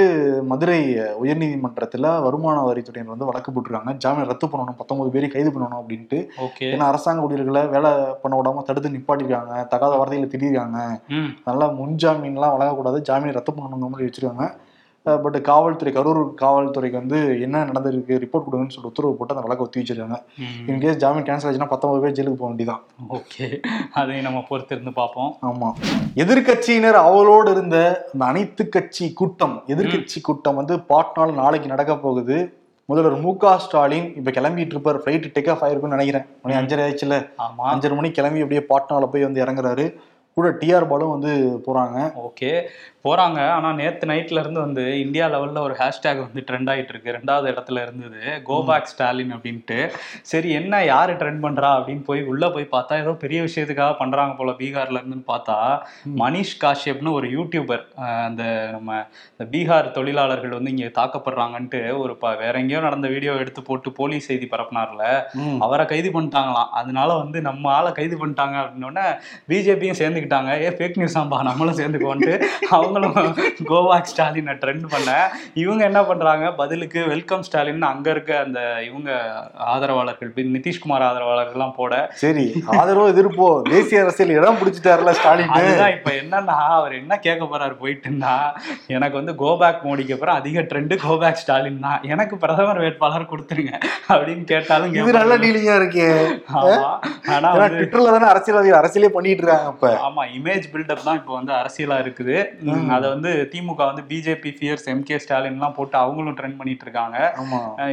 [0.50, 0.80] மதுரை
[1.22, 3.92] உயர்நீதிமன்றத்துல வருமான வரித்துறையினர் வந்து வழக்கு போட்டிருக்காங்க.
[4.04, 6.18] ஜாமீன் ரத்து பண்ணணும் பத்தொன்பது பேரை கைது பண்ணணும் அப்படின்ட்டு.
[6.72, 7.92] ஏன்னா அரசாங்க ஊழியர்களை வேலை
[8.24, 9.54] பண்ண விடாம தடுத்து நிப்பாட்டிருக்காங்க.
[9.74, 10.78] தகாத வார்த்தைகளை திட்டிருக்காங்க.
[11.44, 13.00] அதனால முன் ஜாமீன்லாம் வழங்கக்கூடாது.
[13.10, 14.46] ஜாமீன் ரத்து பண்ணணுங்கிற மாதிரி வச்சிருக்காங்க.
[15.04, 19.80] பட் காவல்துறை கரூர் காவல்துறைக்கு வந்து என்ன நடந்திருக்கு ரிப்போர்ட் கொடுங்கன்னு சொல்லி உத்தரவு போட்டு அந்த வழக்கை ஒத்தி
[19.80, 20.22] வச்சிருக்காங்க.
[20.66, 23.60] இன்கேஸ் ஜாமீன் கேன்சல் ஆச்சுன்னா பத்தொன்பது பேர் ஜெயிலுக்கு போக வேண்டியதான் ஓகே.
[23.92, 25.36] அதை நம்ம பொறுத்திருந்து பார்ப்போம்.
[25.42, 25.72] ஆமா.
[26.14, 32.56] எதிர்க்கட்சியினர் அவளோடு இருந்த அந்த அனைத்து கட்சி கூட்டம் எதிர்க்கட்சி கூட்டம் வந்து பாட்னால நாளைக்கு நடக்க போகுது.
[32.84, 35.02] முதல்வர் மு க ஸ்டாலின் இப்ப கிளம்பிட்டு இருப்பார்.
[35.02, 36.26] ஃபிளைட் டேக் ஆஃப் ஆயிருக்கும்னு நினைக்கிறேன்.
[36.42, 37.28] மணி அஞ்சரை ஆயிடுச்சுல.
[37.38, 37.72] ஆமா.
[37.72, 39.94] அஞ்சரை மணிக்கு கிளம்பி அப்படியே பாட்னால போய் வந்து இறங்குறாரு.
[40.34, 42.12] கூட டிஆர் பாலும் வந்து போறாங்க.
[42.16, 42.62] ஓகே.
[43.04, 43.48] போறாங்க.
[43.48, 47.82] ஆனா நேத்து நைட்ல இருந்து வந்து இந்தியா லெவல்ல ஒரு ஹேஷ்டேக் வந்து ட்ரெண்ட் ஆயிட்டு இருக்கு ரெண்டாவது இடத்துல
[47.82, 49.78] இருந்தது கோ பேக் ஸ்டாலின் அப்படின்ட்டு.
[50.22, 51.70] சரி என்ன யாரு ட்ரெண்ட் பண்றா?
[51.72, 55.56] அப்படின்னு போய் உள்ள போய் பார்த்தா ஏதோ பெரிய விஷயத்துக்காக பண்றாங்க போல பீகார்ல இருந்துன்னு பார்த்தா
[56.16, 57.82] மணிஷ் காஷ்யப்னு ஒரு யூடியூபர்
[58.24, 58.90] அந்த நம்ம
[59.32, 64.26] இந்த பீகார் தொழிலாளர்கள் வந்து இங்க தாக்கப்படுறாங்கன்ட்டு ஒரு ப- வேற எங்கேயோ நடந்த வீடியோ எடுத்து போட்டு போலீஸ்
[64.26, 65.04] செய்தி பரப்புனார்ல.
[65.60, 66.70] அவரை கைது பண்ணிட்டாங்களாம்.
[66.72, 69.06] அதனால வந்து நம்ம ஆளை கைது பண்ணிட்டாங்க அப்படின்னோடனே
[69.48, 70.60] பிஜேபியும் சேர்ந்துக்கிட்டாங்க.
[70.60, 72.34] ஏ ஃபேக் நியூஸ் ஆம்பா நம்மளும் சேர்ந்துக்கோன்ட்டு
[72.92, 73.36] அவங்களும்
[73.70, 75.10] கோவாக் ஸ்டாலினை ட்ரெண்ட் பண்ண.
[75.62, 76.46] இவங்க என்ன பண்றாங்க?
[76.60, 77.84] பதிலுக்கு வெல்கம் ஸ்டாலின்.
[77.92, 79.10] அங்க இருக்க அந்த இவங்க
[79.74, 81.92] ஆதரவாளர்கள் நிதிஷ்குமார் ஆதரவாளர்கள்லாம் போட.
[82.22, 82.46] சரி
[82.80, 85.52] ஆதரவு எதிர்ப்போ தேசிய அரசியல் இடம் பிடிச்சிட்டாருல ஸ்டாலின்.
[85.58, 88.34] அதுதான் இப்ப என்னன்னா அவர் என்ன கேட்க போறாரு போயிட்டுன்னா
[88.96, 92.00] எனக்கு வந்து கோபேக் மோடிக்கு அப்புறம் அதிக ட்ரெண்ட் கோபேக் ஸ்டாலின் தான்.
[92.12, 93.74] எனக்கு பிரதமர் வேட்பாளர் கொடுத்துருங்க
[94.12, 95.40] அப்படின்னு கேட்டாலும் இது நல்ல.
[95.44, 96.08] டீலிங்கா இருக்கே.
[96.60, 96.90] ஆமா.
[97.34, 99.88] ஆனா ட்விட்டர்ல தானே அரசியல்வாதிகள் அரசியலே பண்ணிட்டு இருக்காங்க இப்ப.
[100.08, 102.36] ஆமா இமேஜ் பில்டப் தான் இப்போ வந்து அரசியலா இருக்குது.
[102.90, 107.16] அதை வந்து திமுக வந்து BJP fears M K Stalin எல்லாம் போட்டு அவங்களும் ட்ரெண்ட் பண்ணிட்டு இருக்காங்க.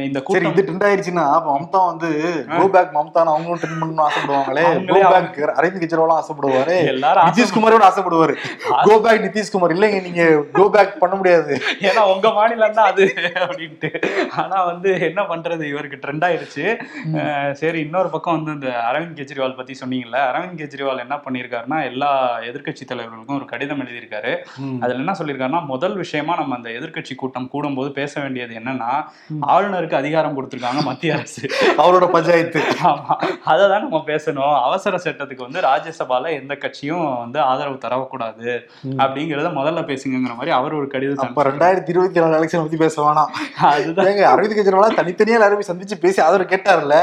[0.06, 2.08] இந்த கூட்டம் இது ட்ரெண்ட் ஆயிடுச்சுன்னா மம்தா வந்து
[2.56, 4.62] கோ பேக் மம்தான் அவங்களும் ட்ரெண்ட் பண்ணணும்னு ஆசைப்படுவாங்களே.
[4.62, 6.76] கோ அவங்களே பேக் அரவிந்த் கெஜ்ரிவாலும் ஆசைப்படுவாரு.
[6.94, 8.34] எல்லாரும் நிதிஷ்குமாரோட ஆசைப்படுவாரு.
[8.88, 9.74] Go back Nitish Kumar.
[9.76, 11.52] இல்லைங்க நீங்க கோ பேக் பண்ண முடியாது.
[11.80, 13.06] ஏன்னா உங்க மாநிலம் தான் அது
[13.44, 13.90] அப்படின்ட்டு.
[14.36, 16.64] ஆனா வந்து என்ன பண்றது இவருக்கு ட்ரெண்ட் ஆயிருச்சு
[17.20, 22.10] அஹ் சரி இன்னொரு பக்கம் வந்து இந்த அரவிந்த் கெஜ்ரிவால் பத்தி சொன்னீங்கல்ல அரவிந்த் கெஜ்ரிவால் என்ன பண்ணியிருக்காருன்னா எல்லா
[22.40, 24.32] எதிர்க்கட்சி தலைவர்களுக்கும் ஒரு கடிதம் எழுதியிருக்காரு.
[24.80, 28.90] அதுல என்ன சொல்லியிருக்காருன்னா முதல் விஷயமா நம்ம அந்த எதிர்க்கட்சி கூட்டம் கூடும்போது பேச வேண்டியது என்னன்னா
[29.48, 31.42] ஆளுநருக்கு அதிகாரம் கொடுத்திருக்காங்க மத்திய அரசு.
[31.78, 32.60] அவரோட பஞ்சாயத்து.
[32.82, 33.14] ஆமா.
[33.44, 34.62] அதை தான் நம்ம பேசணும்.
[34.62, 38.48] அவசர சட்டத்துக்கு வந்து ராஜ்யசபால எந்த கட்சியும் வந்து ஆதரவு தரக்கூடாது
[38.98, 43.30] அப்படிங்கறத முதல்ல பேசுங்கிற மாதிரி அவர் ஒரு அப்ப ரெண்டாயிரத்தி இருபத்தி நாலு எலெக்ஷன் பத்தி பேச வேணாம்.
[43.60, 44.06] அதுதான்.
[44.32, 46.96] அரவிந்த் கெஜ்ரிவாலா தனித்தனியா எல்லாரும் சந்திச்சு பேசி ஆதரவு கேட்டாருல்ல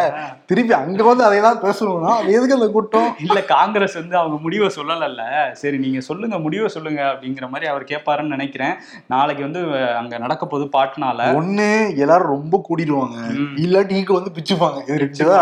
[0.46, 3.16] திருப்பி அங்க வந்து அதை தான் பேசணும்னா அது எதுக்கு அந்த கூட்டம்?
[3.20, 5.24] இல்ல காங்கிரஸ் வந்து அவங்க முடிவை சொல்லலல்ல.
[5.54, 8.76] சரி நீங்க சொல்லுங்க முடிவை சொல்லுங்க அப்படிங்கிற மாதிரி அவர் கேட்பாருன்னு நினைக்கிறேன்.
[9.08, 9.62] நாளைக்கு வந்து
[10.02, 11.70] அங்க நடக்க போகுது பாட்னால ஒண்ணு
[12.04, 13.18] எல்லாரும் ரொம்ப கூடிடுவாங்க.
[13.66, 14.80] இல்லாட்டி ஈக்கு வந்து பிச்சுப்பாங்க.
[14.86, 15.34] இது ரெண்டு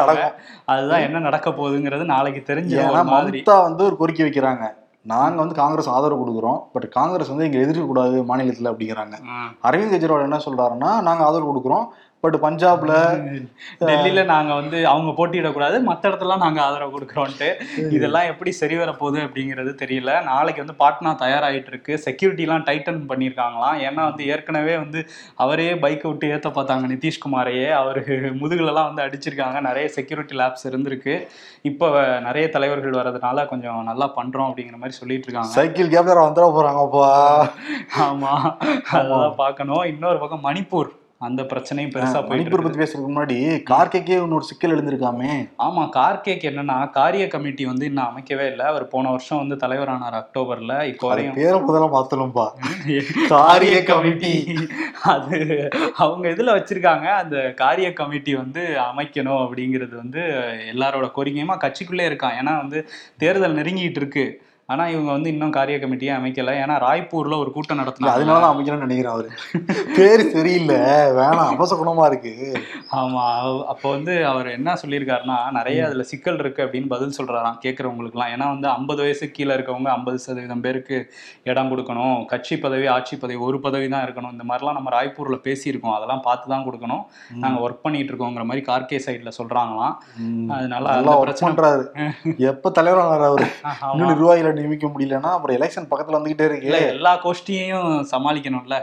[0.73, 4.65] அதுதான் என்ன நடக்க போகுதுங்கிறது நாளைக்கு தெரிஞ்ச மம்தா வந்து ஒரு கோரிக்கை வைக்கிறாங்க.
[5.11, 6.61] நாங்க வந்து காங்கிரஸ் ஆதரவு கொடுக்குறோம்.
[6.73, 9.15] பட் காங்கிரஸ் வந்து எங்க எதிர்க்க கூடாது மாநிலத்துல அப்படிங்கிறாங்க.
[9.67, 11.85] அரவிந்த் கெஜ்ரிவால் என்ன சொல்றாருன்னா நாங்க ஆதரவு கொடுக்குறோம்.
[12.25, 12.93] பட் பஞ்சாப்ல
[13.89, 17.49] டெல்லியில நாங்க வந்து அவங்க போட்டியிடக்கூடாது மத்த இடத்துல நாங்க ஆதரவு கொடுக்குறோன்ட்டு.
[17.97, 20.11] இதெல்லாம் எப்படி சரி வர போகுது அப்படிங்கிறது தெரியல.
[20.31, 23.77] நாளைக்கு வந்து பாட்னா தயாராகிட்டு இருக்கு செக்யூரிட்டிலாம் டைட்டன் பண்ணியிருக்காங்களாம்.
[23.87, 25.01] ஏன்னா வந்து ஏற்கனவே வந்து
[25.45, 27.67] அவரே பைக்கை விட்டு ஏத்த பார்த்தாங்க நிதிஷ்குமாரையே.
[27.81, 28.03] அவரு
[28.41, 29.59] முதுகுலலாம் வந்து அடிச்சிருக்காங்க.
[29.69, 31.15] நிறைய செக்யூரிட்டி லேப்ஸ் இருந்திருக்கு.
[31.71, 31.87] இப்போ
[32.27, 37.09] நிறைய தலைவர்கள் வர்றதுனால கொஞ்சம் நல்லா பண்றோம் அப்படிங்கிற மாதிரி சொல்லிட்டு இருக்காங்க சைக்கிள் கேப்ல வந்துட போறாங்கப்பா
[38.07, 38.33] ஆமா.
[38.91, 39.83] அதெல்லாம் பார்க்கணும்.
[39.93, 40.91] இன்னொரு பக்கம் மணிப்பூர்.
[41.25, 42.63] அந்த பிரச்சனையும் பெருசா மணிப்பூர்.
[42.63, 43.37] பத்தி பேசுறதுக்கு முன்னாடி
[43.69, 45.31] கார்கேக்கே இன்னொரு சிக்கல் எழுந்திருக்காமே.
[45.65, 48.65] ஆமா கார்கேக்கு என்னன்னா காரிய கமிட்டி வந்து இன்னும் அமைக்கவே இல்லை.
[48.65, 50.73] அவர் போன வருஷம் வந்து தலைவரானார் அக்டோபர்ல.
[50.85, 52.45] இப்போ வரையும் பேரை முதல்ல மாத்தணும்பா
[53.33, 54.33] காரிய கமிட்டி.
[55.13, 55.39] அது
[55.97, 57.07] அவங்க இதுல வச்சிருக்காங்க?
[57.21, 60.21] அந்த காரிய கமிட்டி வந்து அமைக்கணும் அப்படிங்கிறது வந்து
[60.73, 61.57] எல்லாரோட கோரிக்கையுமா?
[61.65, 62.81] கட்சிக்குள்ளே இருக்கான் ஏன்னா வந்து
[63.17, 64.25] தேர்தல் நெருங்கிட்டு இருக்கு.
[64.67, 66.51] ஆனா இவங்க வந்து இன்னும் காரிய கமிட்டியே அமைக்கல.
[66.63, 68.09] ஏன்னா ராய்ப்பூர்ல ஒரு கூட்டம் இல்ல, நடத்தினாங்க.
[68.09, 69.29] அதனால தான் அமைக்கணும்னு நினைக்கிறேன் அவரு.
[69.95, 70.75] பேரு சரியில்லை.
[70.75, 72.61] வேணாம் அபசகுணமா இருக்கு.
[72.91, 78.27] ஆமா அவ- அப்போ வந்து அவர் என்ன சொல்லியிருக்காருன்னா நிறைய அதுல சிக்கல் இருக்கு அப்படின்னு பதில் சொல்றாராம் கேட்கறவங்களுக்குலாம்
[78.35, 82.25] ஏன்னா வந்து ஐம்பது வயசு கீழே இருக்கவங்க ஐம்பது சதவீதம் பேருக்கு இடம் கொடுக்கணும்.
[82.25, 84.31] கட்சி பதவி ஆட்சி பதவி ஒரு பதவி தான் இருக்கணும்.
[84.31, 85.93] இந்த மாதிரிலாம் நம்ம ராய்ப்பூர்ல பேசியிருக்கோம்.
[85.93, 87.03] அதெல்லாம் பார்த்து தான் கொடுக்கணும்.
[87.35, 89.95] நாங்க ஒர்க் பண்ணிட்டு இருக்கோங்கிற மாதிரி கார்கே சைட்ல சொல்றாங்களாம்.
[90.17, 90.49] ம்.
[90.49, 91.55] அதனால பிரச்சனை
[92.37, 93.45] எப்ப தலைவர் அவரு?
[93.93, 96.71] நிர்வாகிகளை நியமிக்க முடியலன்னா அப்புறம் எலெக்ஷன் பக்கத்துல வந்துகிட்டே இருக்கு.
[96.95, 98.77] எல்லா கோஷ்டியையும் சமாளிக்கணும்ல.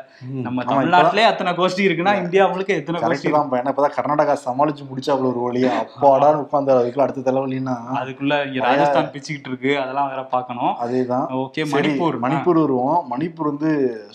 [0.46, 5.30] நம்ம தமிழ்நாட்டிலே அத்தனை கோஷ்டி இருக்குன்னா இந்தியா முழுக்க எத்தனை கோஷ்டி தான் பையன் இப்பதான் கர்நாடகா சமாளிச்சு முடிச்சாப்புல
[5.32, 5.72] ஒரு வழியா.
[5.82, 7.76] அப்பாடான்னு உட்கார்ந்தாரு அதுக்குள்ள அடுத்த தலைவலின்னா.
[8.00, 10.74] அதுக்குள்ள இங்க ராஜஸ்தான் பிச்சுக்கிட்டு இருக்கு அதெல்லாம் வேற பார்க்கணும்.
[10.84, 11.26] அதேதான்.
[11.42, 12.18] ஓகே மணிப்பூர்.
[12.26, 13.00] மணிப்பூர் வருவோம்.
[13.12, 13.72] மணிப்பூர் வந்து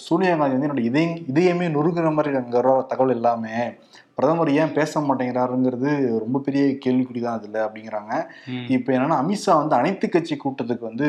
[0.08, 3.56] சோனியா காந்தி வந்து என்னோட இதயம் இதயமே நொறுங்குற மாதிரி அங்க தகவல் எல்லாமே.
[4.18, 8.14] பிரதமர் ஏன் பேச மாட்டேங்கிறாருங்கிறது ரொம்ப பெரிய கேள்விக்குறி தான் அதுல அப்படிங்கிறாங்க.
[8.68, 11.08] இப்போ என்னன்னா அமித்ஷா வந்து அனைத்து கட்சி கூட்டத்துக்கு வந்து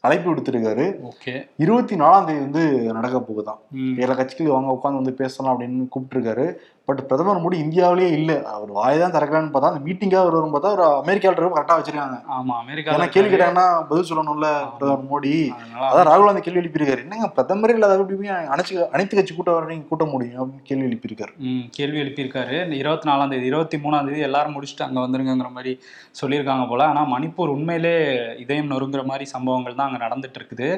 [0.00, 0.84] அழைப்பு விடுத்திருக்காரு.
[1.04, 1.48] ஓகே.
[1.56, 3.58] இருபத்தி நாலாம் தேதி வந்து நடக்க போகுதான்.
[3.70, 3.94] ம்.
[3.98, 6.46] எல்லா கட்சிகளும் வாங்க உட்காந்து வந்து பேசலாம் அப்படின்னு கூப்பிட்டுருக்காரு.
[6.88, 8.32] பட் பிரதமர் மோடி இந்தியாவிலேயே இல்ல.
[8.54, 12.16] அவர் வாய் தான் திறக்கலான்னு பார்த்தா அந்த மீட்டிங்காக வருவாரும் பார்த்தா அவர் அமெரிக்காவில் இருக்க கரெக்டாக வச்சிருக்காங்க.
[12.36, 15.32] ஆமா ஏன்னா அமெரிக்கா கேள்வி கேட்டாங்கன்னா பதில் சொல்லணும்ல பிரதமர் மோடி.
[15.88, 17.02] அதான் ராகுல் காந்தி கேள்வி எழுப்பியிருக்காரு.
[17.06, 20.88] என்னங்க பிரதமரே இல்லாத எப்படி போய் அனைத்து அனைத்து கட்சி கூட்டம் வர நீங்க கூட்ட முடியும் அப்படின்னு கேள்வி
[20.90, 21.32] எழுப்பியிருக்காரு.
[21.48, 22.54] ம், கேள்வி எழுப்பியிருக்காரு.
[22.66, 25.74] இந்த இருபத்தி நாலாம் தேதி இருபத்தி மூணாம் தேதி எல்லாரும் முடிச்சுட்டு அங்க வந்துருங்கிற மாதிரி
[26.20, 26.86] சொல்லியிருக்காங்க போல.
[26.92, 27.94] ஆனா மணிப்பூர் உண்மையிலே
[28.44, 30.70] இதயம் நொறுங்குற மாதிரி சம்பவங்கள் தான் அங்க நடந்துட்டு இருக்குது.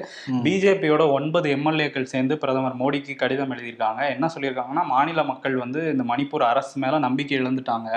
[0.47, 4.03] பிஜேபியோட ஒன்பது எம்எல்ஏக்கள் சேர்ந்து பிரதமர் மோடிக்கு கடிதம் எழுதியிருக்காங்க.
[4.17, 7.89] என்ன சொல்லியிருக்காங்கன்னா மாநில மக்கள் வந்து இந்த மணிப்பூர் அரசு மேல நம்பிக்கை இழந்துட்டாங்க.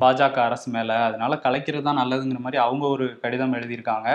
[0.00, 4.08] பாஜக அரசு மேல அதனால கலைக்கிறது தான் நல்லதுங்கிற மாதிரி அவங்க ஒரு கடிதம் எழுதியிருக்காங்க.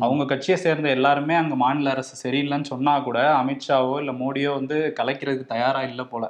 [0.00, 5.52] அவங்க கட்சியை சேர்ந்த எல்லாருமே அங்க மாநில அரசு சரியில்லைன்னு சொன்னா கூட அமித்ஷாவோ இல்ல மோடியோ வந்து கலைக்கிறதுக்கு
[5.52, 6.24] தயாரா இல்ல போல.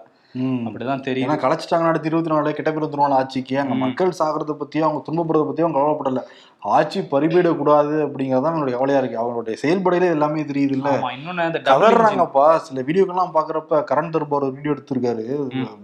[0.67, 3.75] அப்படிதான் தெரியும் ஏன்னா கலைச்சிட்டாங்க அடுத்து இருபத்தி நாலு கெட்ட பேர் வந்துருவாங்க ஆட்சிக்கு அங்க.
[3.83, 6.21] மக்கள் சாகிறத பத்தியோ அவங்க துன்பப்படுறத பத்தியோ அவங்க கவலைப்படல
[6.63, 9.21] ஆட்சி பறிபீடக்கூடாது அப்படிங்கறது தான் அவங்களுடைய கவலையா இருக்கு.
[9.23, 11.63] அவங்களுடைய செயல்படையில எல்லாமே தெரியுது இல்ல இன்னொன்னு.
[11.71, 15.25] கவர்றாங்கப்பா சில வீடியோக்கெல்லாம் பாக்குறப்ப கரண் தர்பார் ஒரு வீடியோ எடுத்திருக்காரு.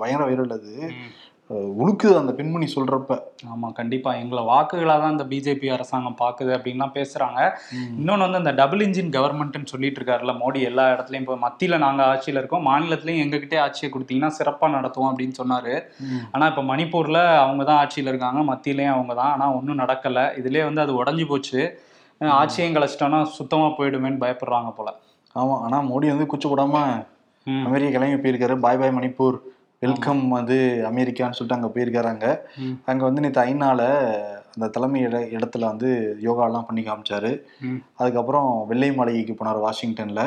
[0.03, 0.73] பயங்கர வைரல் அது.
[1.51, 3.13] உழுக்குது அந்த பெண்மணி சொல்றப்ப.
[3.49, 4.15] ஆமா கண்டிப்பா.
[4.15, 7.39] எங்களை வாக்குகளா தான் இந்த பிஜேபி அரசாங்கம் பாக்குது அப்படின்லாம் பேசுறாங்க.
[7.99, 11.21] இன்னொன்னு வந்து இந்த டபுள் இன்ஜின் கவர்மெண்ட்னு சொல்லிட்டு இருக்காருல்ல மோடி எல்லா இடத்துலயும்.
[11.21, 15.75] இப்போ மத்தியில நாங்க ஆட்சியில இருக்கோம் மாநிலத்திலயும் எங்ககிட்டே ஆட்சியை கொடுத்தீங்கன்னா சிறப்பா நடத்துவோம் அப்படின்னு சொன்னாரு.
[16.33, 20.37] ஆனா இப்ப மணிப்பூர்ல அவங்க தான் ஆட்சியில இருக்காங்க மத்தியிலயும் அவங்க தான் ஆனா ஒன்றும் நடக்கல.
[20.37, 21.61] இதுலயே வந்து அது உடஞ்சி போச்சு.
[22.21, 24.89] அஹ் ஆட்சியும் கழிச்சிட்டோம்னா சுத்தமா போயிடுமேன்னு பயப்படுறாங்க போல.
[25.37, 26.77] ஆமா ஆனா மோடி வந்து கூச்சப்படாம
[27.47, 27.65] ம்.
[27.67, 28.55] அமெரிக்கா கிளம்பி போயிருக்காரு.
[28.61, 29.37] பாய் பாய் மணிப்பூர்.
[29.83, 30.57] வெல்கம் வந்து
[30.91, 32.29] அமெரிக்கான்னு சொல்லிட்டு அங்க போயிருக்காரு அங்க.
[33.01, 33.83] வந்து நேற்று ஐநால
[34.55, 35.89] அந்த தலைமை இட இடத்துல வந்து
[36.23, 37.31] யோகாலாம் பண்ணி காமிச்சாரு.
[37.97, 40.23] அதுக்கப்புறம் வெள்ளை மாளிகைக்கு போனார் வாஷிங்டன்ல.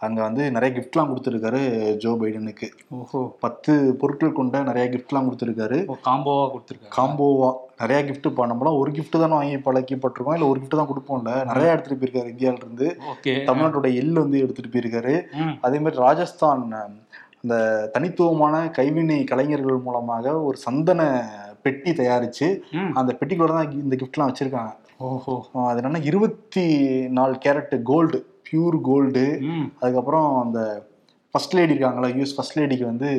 [0.00, 1.60] அங்க வந்து நிறைய கிஃப்ட்லாம் கொடுத்துருக்காரு
[1.96, 2.66] ஜோ பைடனுக்கு.
[2.88, 3.36] ஓஹோ.
[3.40, 5.78] பத்து பொருட்கள் கொண்ட நிறைய கிஃப்ட்லாம் கொடுத்துருக்காரு.
[5.86, 7.50] ஓ காம்போவா கொடுத்துருக்காங்க காம்போவா.
[7.80, 10.36] நிறைய gift இப்போ நம்மளாம் ஒரு gift தானே வாங்கி பழக்கப்பட்டிருக்கோம்.
[10.36, 11.44] இல்லை ஒரு gift தான் கொடுப்போம்ல.
[11.44, 13.34] நிறைய எடுத்துட்டு போயிருக்காரு இந்தியாவில இருந்து ஓகே.
[13.50, 15.14] தமிழ்நாட்டோட எள் வந்து எடுத்துட்டு போயிருக்காரு.
[15.60, 16.64] அதே மாதிரி ராஜஸ்தான்
[17.46, 17.58] அந்த
[17.92, 21.00] தனித்துவமான கைவினை கலைஞர்கள் மூலமாக ஒரு சந்தன
[21.62, 22.46] பெட்டி தயாரிச்சு
[22.92, 24.72] அந்த பெட்டிக்குள்ள தான் இந்த கிஃப்ட்லாம் வச்சிருக்காங்க.
[24.98, 25.34] ஓஹோ.
[25.66, 26.64] அது என்னன்னா இருபத்தி
[27.08, 29.24] நாலு கேரட் கோல்டு பியூர் கோல்டு
[29.78, 30.60] அதுக்கப்புறம் அந்த
[31.30, 33.10] ஃபர்ஸ்ட் லேடி இருக்காங்களா யூஎஸ் ஃபர்ஸ்ட் லேடிக்கு வந்து.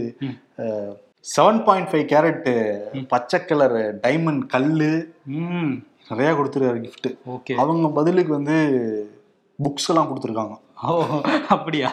[1.25, 2.49] செவன் பாயிண்ட் ஃபைவ் கேரட்
[3.07, 4.91] பச்சை கலர் டைமண்ட் கல்லு
[5.37, 5.73] ம்.
[6.09, 7.07] நிறைய கொடுத்துருக்காரு gift.
[7.29, 7.55] ஓகே.
[7.55, 8.57] அவங்க பதிலுக்கு வந்து
[9.59, 10.55] புக்ஸ் எல்லாம் கொடுத்துருக்காங்க.
[10.83, 11.03] ஓ
[11.49, 11.91] அப்படியா?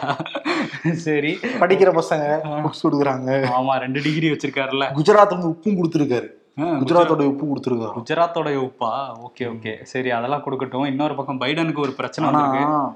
[0.93, 1.33] சரி.
[1.33, 2.25] படிக்கிற பசங்க
[2.65, 3.29] புக்ஸ் கொடுக்குறாங்க.
[3.57, 4.85] ஆமா ரெண்டு டிகிரி வச்சிருக்காருல்ல.
[4.97, 6.27] குஜராத் வந்து உப்பும் கொடுத்துருக்காரு.
[6.57, 7.93] குஜராத்தோட உப்பு கொடுத்துருக்காரு.
[7.99, 8.91] குஜராத்தோட உப்பா?
[9.25, 9.83] Okay okay.
[9.83, 10.85] சரி அதெல்லாம் கொடுக்கட்டும்.
[10.85, 12.29] இன்னொரு பக்கம் பைடனுக்கு ஒரு பிரச்சனை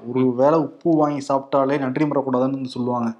[0.06, 3.12] ஒரு வேளை உப்பு வாங்கி சாப்பிட்டாலே நன்றி மறக்கூடாதுன்னு சொல்லுவாங்க.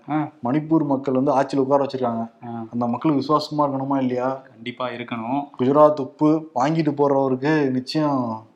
[0.45, 2.31] மணிப்பூர் மக்கள் வந்து ஆட்சியில் உட்கார வச்சிருக்காங்க.
[2.73, 4.35] அந்த மக்களுக்கு விசுவாசமா இருக்கணுமா இல்லையா?
[4.35, 5.43] கண்டிப்பா இருக்கணும்.
[5.59, 8.47] குஜராத் உப்பு வாங்கிட்டு போறவருக்கு நிச்சயம்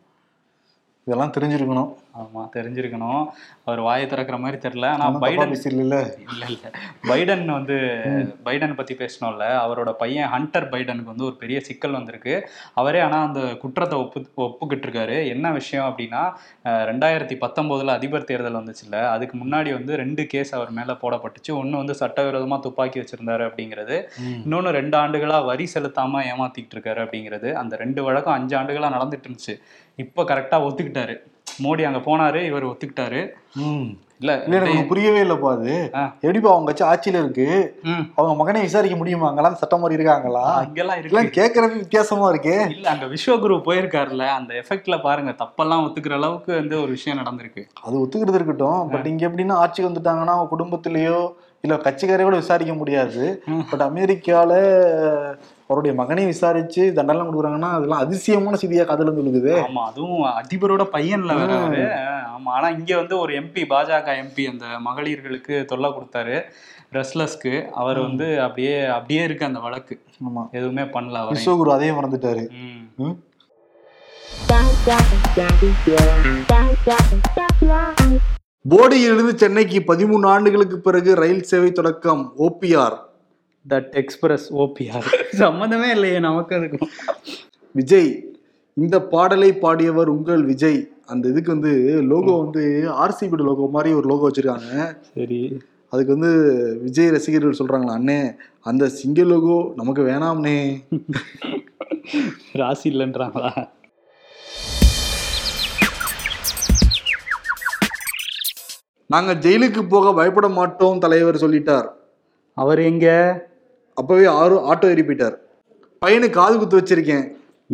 [1.05, 1.92] இதெல்லாம் தெரிஞ்சிருக்கணும்.
[2.22, 3.24] ஆமா தெரிஞ்சிருக்கணும்.
[3.64, 4.87] அவர் வாயை திறக்கிற மாதிரி தெரியல.
[4.87, 5.96] ஆனா ஆனா தப்பா பைடன் பேசிடல.
[6.33, 6.70] இல்ல இல்ல.
[7.03, 7.77] பைடன் வந்து
[8.44, 9.46] பைடன் பத்தி பேசணும்ல.
[9.64, 12.48] அவரோட பையன் ஹண்டர் பைடனுக்கு வந்து ஒரு பெரிய சிக்கல் வந்திருக்கு.
[12.74, 16.22] அவரே ஆனா அந்த குற்றத்தை ஒப்பு ஒப்புக்கிட்டு இருக்காரு என்ன விஷயம் அப்படின்னா
[16.90, 19.03] ரெண்டாயிரத்தி பத்தொன்பதுல அதிபர் தேர்தல் வந்துச்சுல்ல.
[19.14, 21.53] அதுக்கு முன்னாடி வந்து ரெண்டு கேஸ் அவர் மேல போடப்பட்டுச்சு.
[21.53, 23.98] ஒன்னு வந்து சட்டவிரோதமா துப்பாக்கி வச்சிருந்தாரு அப்படிங்கிறது.
[24.44, 27.53] இன்னொன்னு ரெண்டு ஆண்டுகளா வரி செலுத்தாம ஏமாத்திட்டு இருக்காரு அப்படிங்கிறது.
[27.53, 29.57] அந்த ரெண்டு வழக்கம் அஞ்சு ஆண்டுகளா நடந்துட்டு இருந்துச்சு.
[29.96, 31.16] இப்போ கரெக்டா ஒத்துக்கிட்டாரு.
[31.62, 33.21] மோடி அங்க போனாரு இவர் ஒத்துக்கிட்டாரு.
[33.57, 33.87] ம்.
[34.21, 35.73] இல்ல இல்ல எனக்கு புரியவே இல்லப்பா அது.
[36.21, 37.47] எப்படிப்பா அவங்க கட்சி ஆட்சியில இருக்கு?
[38.14, 39.29] அவங்க மகனை விசாரிக்க முடியுமா?
[39.29, 40.45] அங்கெல்லாம் சட்டம் மாதிரி இருக்காங்களா?
[40.55, 41.11] அங்கெல்லாம் இருக்கு.
[41.11, 42.71] இதெல்லாம் கேட்கறதுக்கு வித்தியாசமா இருக்கே.
[42.71, 47.64] இல்ல அங்க விஸ்வகுரு போயிருக்காருல்ல அந்த எஃபெக்ட்ல பாருங்க தப்பெல்லாம் ஒத்துக்கிற அளவுக்கு வந்து ஒரு விஷயம் நடந்திருக்கு.
[47.83, 48.88] அது ஒத்துக்கிறது இருக்கட்டும்.
[48.88, 51.19] பட் இங்க எப்படின்னா ஆட்சிக்கு வந்துட்டாங்கன்னா குடும்பத்திலேயோ
[51.61, 53.43] இல்ல கட்சிக்காரையோட விசாரிக்க முடியாது.
[53.71, 54.53] பட் அமெரிக்கால
[55.70, 61.55] அவருடைய மகனை விசாரிச்சு தண்டனை கொடுக்குறாங்கன்னா அதெல்லாம் அதிசயமான செய்தியா காதல சொல்லுது ஆமா அதுவும் அதிபரோட பையன்ல வேற
[62.35, 66.37] ஆமா ஆனா இங்க வந்து ஒரு எம்பி பாஜக எம்பி அந்த மகளிர்களுக்கு தொல்லை கொடுத்தாரு.
[66.94, 69.94] ரெஸ்லஸ்க்கு அவர் வந்து அப்படியே அப்படியே இருக்கு அந்த வழக்கு.
[70.27, 70.42] ஆமா.
[70.53, 71.35] எதுவுமே பண்ணல அவர்.
[71.35, 72.44] விஸ்வகுரு அதையும் மறந்துட்டாரு.
[78.64, 82.96] போடியிலிருந்து சென்னைக்கு பதிமூணு ஆண்டுகளுக்கு பிறகு ரயில் சேவை தொடக்கம் ஓபிஆர்
[83.70, 85.07] தட் எக்ஸ்பிரஸ் ஓபிஆர்.
[85.38, 86.90] சம்மந்தமே இல்லையே நமக்கு அதுக்கும்
[87.72, 88.33] விஜய்
[88.74, 90.88] இந்த பாடலை பாடியவர் உங்கள் விஜய்.
[91.07, 94.96] அந்த இதுக்கு வந்து லோகோ வந்து ஆர்சிபி லோகோ மாதிரி ஒரு லோகோ வச்சிருக்காங்க.
[95.14, 95.59] சரி.
[95.88, 96.33] அதுக்கு வந்து
[96.83, 100.85] விஜய் ரசிகர்கள் சொல்றாங்களா அண்ணே அந்த சிங்கிள் லோகோ நமக்கு வேணாம்னே.
[102.53, 103.68] ராசி இல்லைன்றாங்களா?
[109.07, 111.88] நாங்க ஜெயிலுக்கு போக பயப்பட மாட்டோம் தலைவர் சொல்லிட்டார்.
[112.55, 113.07] அவர் எங்க?
[114.00, 115.37] அப்பவே ஆறு ஆட்டோ ஏறி போயிட்டார்
[116.02, 117.24] பையனுக்கு காது குத்து வச்சிருக்கேன்.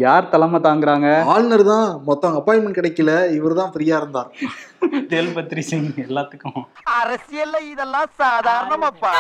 [0.05, 1.09] யார் தலைமை தாங்குறாங்க?
[1.33, 1.89] ஆளுநர் தான்.
[2.09, 3.13] மொத்தம் அப்பாயின்மெண்ட் கிடைக்கல.
[3.37, 4.29] இவர் தான் ஃப்ரீயா இருந்தார்.
[5.13, 6.61] தேல்பத்ரி சிங் எல்லாத்துக்கும்.
[7.01, 9.15] அரசியல்ல இதெல்லாம் சாதாரணமாப்பா.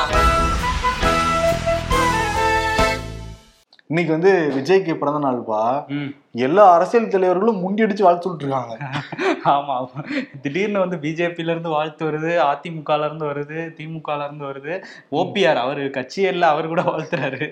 [3.90, 5.61] இன்னைக்கு வந்து விஜய்க்கு பிறந்த நாள்ப்பா.
[5.94, 6.11] ம்.
[6.40, 8.74] எல்லா அரசியல் தலைவர்களும் முண்டி அடிச்சு வாழ்த்து சொல்லிட்டு இருக்காங்க
[9.55, 10.00] ஆமா ஆமா.
[10.42, 13.59] திடீர்னு வந்து பிஜேபில இருந்து வாழ்த்து வருது அதிமுகல இருந்து வருது.
[13.79, 14.74] திமுகல இருந்து வருது
[15.12, 17.46] ஓபிஆர் அவரு கட்சியே இல்ல அவர் கூட வாழ்த்துறாரு.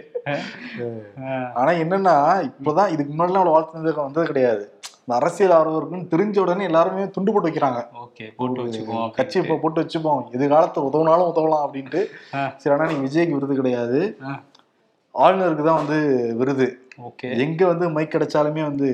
[1.57, 2.16] ஆனா என்னன்னா
[2.48, 4.64] இப்பதான் இதுக்கு முன்னாடிலாம் அவ்வளவு வாழ்த்து வந்தது கிடையாது.
[5.16, 7.81] அரசியல் ஆர்வலருக்குன்னு தெரிஞ்ச உடனே எல்லாருமே துண்டு போட்டு வைக்கிறாங்க.
[8.03, 10.20] ஓகே போட்டு வச்சுக்குவோம் கட்சி இப்போ போட்டு வச்சுப்போம்.
[10.37, 12.01] எதிர்காலத்துல உதவுனாலும் உதவலாம் அப்படின்ட்டு.
[12.61, 14.01] சரி ஆனா நீ விஜய்க்கு விருது கிடையாது.
[15.18, 15.98] ஆளுநருக்கு தான் வந்து
[16.37, 16.66] விருது.
[17.02, 17.38] ஓகே.
[17.38, 18.90] எங்க வந்து மைக் கிடைச்சாலுமே வந்து.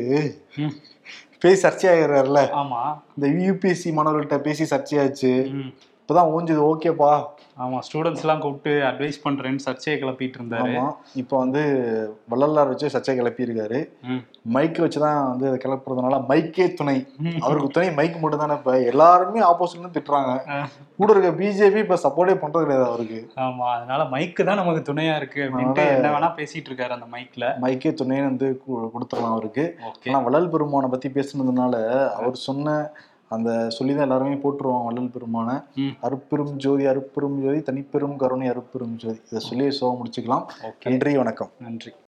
[1.40, 2.82] பேசி சர்ச்சையாகிறாருல ஆமா.
[3.16, 5.32] இந்த யூபிஎஸ்சி மாணவர்கள்ட்ட பேசி சர்ச்சையாச்சு.
[6.04, 6.06] ம்.
[6.06, 7.12] இப்பதான் ஓஞ்சது ஓகேப்பா.
[7.58, 10.72] ஆமா ஸ்டூடெண்ட்ஸ் எல்லாம் கூப்பிட்டு அட்வைஸ் பண்றேன்னு சர்ச்சையை கிளப்பிட்டு இருந்தாரு.
[11.14, 11.60] இப்போ வந்து
[12.28, 13.78] வள்ளலார் வச்சு சர்ச்சை கிளப்பியிருக்காரு.
[14.54, 16.96] மைக் வச்சுதான் வந்து அதை கிளப்புறதுனால மைக்கே துணை.
[17.40, 18.74] அவருக்கு துணை மைக் மட்டும் தானே இப்ப.
[18.84, 20.32] எல்லாருமே ஆப்போசிட்ல திட்டுறாங்க.
[20.98, 23.20] கூட இருக்க பிஜேபி இப்ப சப்போர்ட்டே பண்றது கிடையாது அவருக்கு.
[23.38, 27.92] ஆமா அதனால மைக்கு தான் நமக்கு துணையா இருக்கு அப்படின்ட்டு என்ன வேணா பேசிட்டு இருக்காரு அந்த மைக்ல மைக்கே
[28.02, 28.50] துணைன்னு வந்து
[28.94, 29.66] கொடுத்துடலாம் அவருக்கு.
[29.90, 30.08] ஓகே.
[30.08, 31.74] ஆனா வள்ளல் பெருமானை பத்தி பேசுனதுனால
[32.14, 32.76] அவர் சொன்ன
[33.28, 35.54] அந்த சொல்லிதான் எல்லாருமே போட்டுருவாங்க வள்ளல் பெருமானை.
[36.00, 39.20] அருப்பெரும் ஜோதி அருப்பெரும் ஜோதி தனிப்பெரும் கருணை அருப்பெரும் ஜோதி.
[39.26, 40.44] இதை சொல்லி சோக முடிச்சுக்கலாம்.
[40.84, 41.50] நன்றி வணக்கம்.
[41.60, 41.92] நன்றி.